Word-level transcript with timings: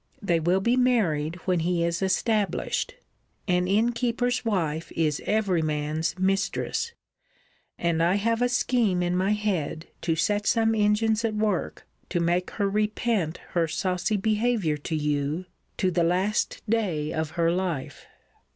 They 0.19 0.39
will 0.39 0.61
be 0.61 0.75
married 0.75 1.35
when 1.45 1.59
he 1.59 1.83
is 1.85 2.01
established. 2.01 2.95
An 3.47 3.67
innkeeper's 3.67 4.43
wife 4.43 4.91
is 4.93 5.21
every 5.27 5.61
man's 5.61 6.17
mistress; 6.17 6.93
and 7.77 8.01
I 8.01 8.15
have 8.15 8.41
a 8.41 8.49
scheme 8.49 9.03
in 9.03 9.15
my 9.15 9.33
head 9.33 9.89
to 10.01 10.15
set 10.15 10.47
some 10.47 10.73
engines 10.73 11.23
at 11.23 11.35
work 11.35 11.85
to 12.09 12.19
make 12.19 12.49
her 12.57 12.67
repent 12.67 13.37
her 13.49 13.67
saucy 13.67 14.17
behaviour 14.17 14.75
to 14.77 14.95
you 14.95 15.45
to 15.77 15.91
the 15.91 16.03
last 16.03 16.63
day 16.67 17.13
of 17.13 17.31
her 17.37 17.51
life. 17.51 18.07